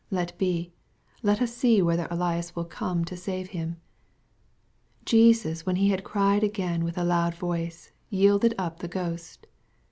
Let 0.09 0.35
be, 0.39 0.71
let 1.21 1.43
us 1.43 1.53
see 1.55 1.79
whether 1.79 2.07
Ellas 2.11 2.55
will 2.55 2.65
come 2.65 3.05
to 3.05 3.15
save 3.15 3.49
him. 3.49 3.73
50 5.01 5.05
Jesus, 5.05 5.63
when 5.67 5.75
he 5.75 5.91
hud 5.91 6.03
cried 6.03 6.43
again 6.43 6.83
with 6.83 6.97
a 6.97 7.03
loud 7.03 7.35
voice, 7.35 7.91
yielded 8.09 8.55
up 8.57 8.79
the 8.79 8.87
ghost. 8.87 9.45